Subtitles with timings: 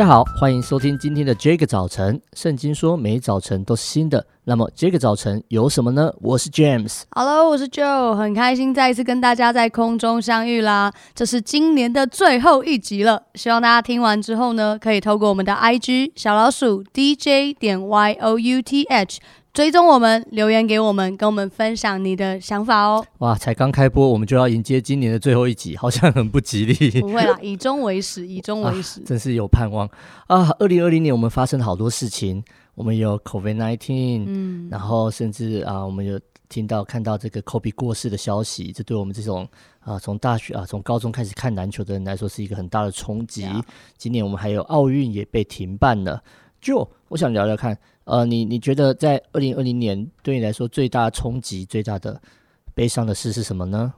[0.00, 2.18] 大家好，欢迎收听今天的这个早晨。
[2.32, 4.26] 圣经说，每早晨都是新的。
[4.44, 6.10] 那么，这个早晨有什么呢？
[6.22, 10.90] 我是 James，Hello，我是 Joe，很开心再一次跟大家在空中相遇啦。
[11.14, 19.18] 这是今年的最后一集了，希望大家听完之后呢，可以透过我们的 IG 小老鼠 DJ 点 Y O U T H。
[19.52, 23.04] 追踪我们，留言给我们，跟我们分享你的想法哦。
[23.18, 27.00] 哇，才刚开播，我们就要迎接今年的最后一集，好像很不吉利。
[27.00, 29.88] 不会啦， 以终为始，以终为始，啊，真是有盼望
[30.28, 30.48] 啊！
[30.60, 32.40] 二零二零年我们发生了好多事情，
[32.76, 39.48] 我们有 COVID-19，嗯，然后甚至啊，我们有听到看到这个 Kobe 过世的消息，这对我们这种
[39.80, 43.48] 啊从大学啊从高中开始看篮球的人来说是一个很大的冲击。
[43.98, 46.22] 今年我们还有奥运也被停办了，
[46.60, 47.76] 就我想聊聊看。
[48.04, 52.20] 呃，你你觉得在二零二零年对你来说最大冲击、最大的
[52.74, 53.92] 悲伤的事是什么呢？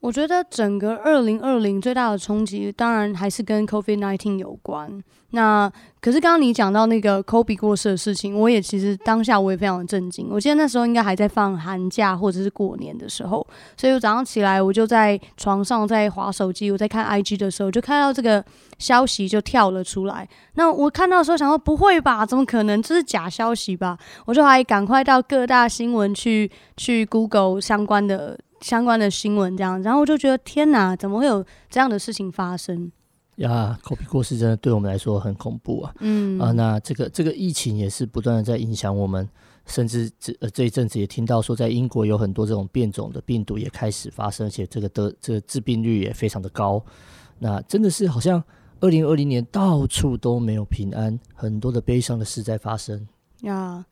[0.00, 5.02] 我觉得整个二零二零最大的冲击，当然还是跟 COVID-19 有关。
[5.32, 10.28] 那可是刚刚你讲到那个 Kobe 过世的事情，我也其实当下我也非常的震惊。
[10.30, 13.46] 我记得那时候应该还在放寒假或者是过年的时候，
[13.76, 18.42] 所以我早上起来我就在床上在滑手机，我在看 IG 的时候就看到这个
[18.78, 20.26] 消息就跳了出来。
[20.54, 23.98] 那我看到的时候想说不会吧，怎么可能这是假消息吧？
[24.24, 28.38] 我就还赶快到各大新闻去去 Google 相关的。
[28.60, 32.90] 相关的新闻这样，然后我就觉得天哪，怎么会有这样的事情发生？
[33.36, 35.94] 呀，Kobe 过世真的对我们来说很恐怖啊。
[36.00, 39.28] 嗯啊，那这个这个疫情也是不断的在影响我们，
[39.64, 46.84] 甚至这呃这一阵子也听到说，在英国有很多这种变种的病毒也开始发生，而且这个的这个致病率也非常的高。
[47.38, 48.42] 那真的是好像
[48.80, 53.06] 二零二零年到处都没有平安，很多的悲伤的事在发生。
[53.42, 53.84] 呀。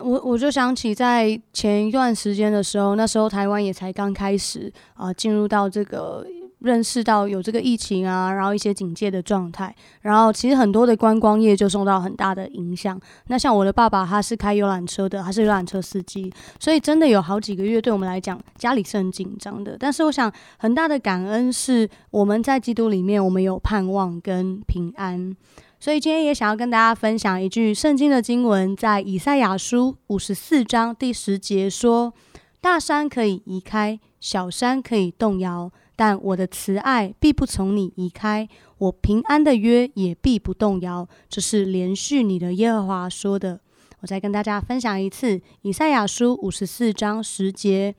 [0.00, 6.26] 我我就想起在前一段时间的时候，那时候台湾也才刚开始啊，进入到这个
[6.60, 12.98] 认识到有这个疫情啊，然后一些警戒的状态，然后其实很多的观光业就受到很大的影响。
[13.26, 19.76] 那像我的爸爸，他是开游览车的，他是游览车司机，所以真的有好几个月对我们来讲，家里是很紧张的。
[19.78, 25.36] 但是我想，很大的感恩是我们在基督里面，我们有盼望跟平安。
[25.82, 32.14] 所以今天也想要跟大家分享一句圣经的经文，在以赛亚书五十四章第十节说
[32.62, 38.48] ：“大山可以移开，小山可以动摇，但我的慈爱必不从你移开，
[38.78, 43.58] 我平安的约也必不动摇。”这是连续你的耶和华说的。
[44.02, 47.92] 我再跟大家分享一次，以赛亚书五十四章十节：“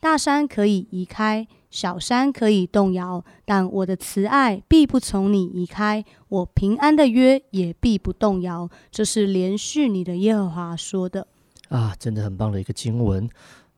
[0.00, 8.70] 大山可以移开。”小山可以动摇，但我的慈爱必不从你移开，我平安的约也必不动摇。
[8.90, 11.26] 这是连续你的耶和华说的
[11.68, 13.28] 啊，真的很棒的一个经文。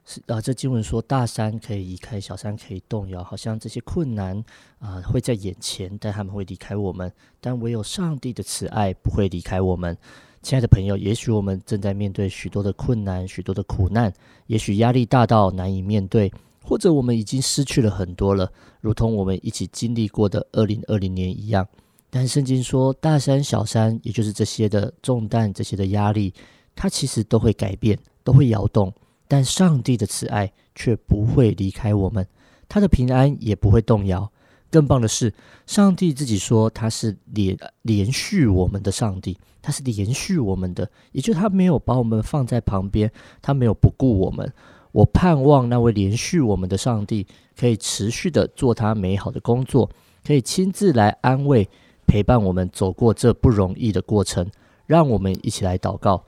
[0.04, 4.40] 是啊，这经文说大山可以移开，小山可以动摇，好像这些困难
[4.78, 9.98] 啊会在眼前，但他们会离开我们，但唯有上帝的慈爱不会离开我们。
[10.42, 14.12] 亲爱的朋友，也许我们正在面对许多的困难，许多的苦难，
[14.46, 16.32] 也许压力大到难以面对。
[16.62, 18.50] 或者我们已经失去了很多了，
[18.80, 21.66] 如同我们一起经历过的二零二零年一样。
[22.08, 26.32] 但圣经说，大山、小山，也就是这些的重担、这些的压力，
[26.74, 28.92] 它其实都会改变，都会摇动。
[29.28, 32.26] 但上帝的慈爱却不会离开我们，
[32.68, 34.30] 他的平安也不会动摇。
[34.70, 35.32] 更棒的是，
[35.66, 43.10] 上帝自己说他是连连续我们的上帝，他是连续我们的，也就他没有把我们放在旁边，
[43.42, 44.52] 他没有不顾我们。
[44.92, 47.26] 我盼望那位连续我们的上帝
[47.56, 49.90] 可以持续的做他美好的工作，
[50.26, 51.68] 可以亲自来安慰、
[52.06, 54.48] 陪伴我们走过这不容易的过程。
[54.86, 56.24] 让我们一起来祷告，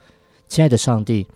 [0.46, 1.26] 亲爱的上帝，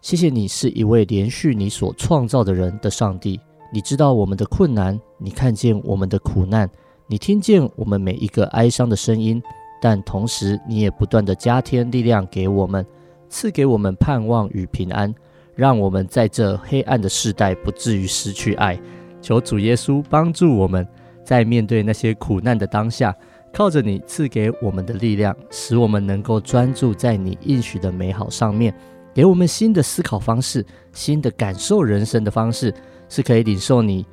[0.00, 3.38] 谢谢你是一位连续你所创造的人的上帝。
[3.74, 6.70] 你知道我们的困难，你看见我们的苦难，
[7.08, 9.42] 你听见我们每一个哀伤的声音，
[9.82, 12.86] 但同时你也不断的加添力量给我们，
[13.28, 15.12] 赐给我们盼望与平安。
[15.56, 18.80] 让我们在这黑暗的世代不至于失去爱。
[19.20, 20.86] 求主耶稣帮助我们，
[21.24, 23.12] 在面对那些苦难的当下，
[23.52, 28.72] 靠着你赐给我们的力量，使我们能够专注在你应许的美好上面，
[29.14, 32.74] 给我们新的思考方式，新的感受人生的方式，
[33.08, 34.04] 是可以领受你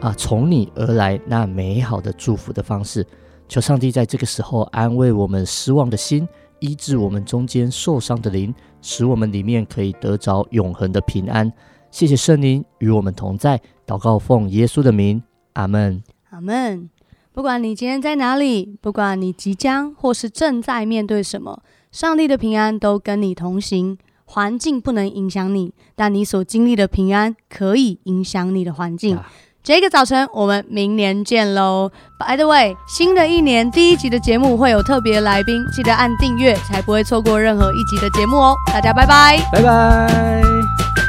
[0.00, 3.06] 啊从你而来那美好的祝福的方式。
[3.48, 6.28] 求上帝在这个时候安慰我们失望的心。
[6.60, 8.52] 医治我们中间受伤的灵，
[8.82, 11.52] 使我们里面可以得着永恒的平安。
[11.92, 15.22] 谢谢圣灵与我们同在，祷告奉耶稣的名，
[15.52, 16.90] 阿门，阿门。
[17.32, 21.62] 不管你今天在哪里，不管你即将或是正在面对什么，
[21.92, 23.96] 上帝的平安都跟你同行。
[24.30, 29.18] 环境不能影响你，但你所经历的平安可以影响你的环境。
[29.62, 31.90] 这个早晨，我们明年见喽。
[32.18, 38.54] By the way，新的一年第一集的节目会有特别来宾，记得按订阅，才不会错过任何一集的节目哦。
[38.66, 41.07] 大家拜拜，拜拜。